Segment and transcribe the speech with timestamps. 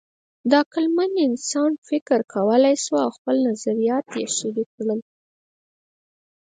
[0.49, 4.99] د عقلمن انسانان فکر کولی شول او خپل نظریات یې شریک کړل.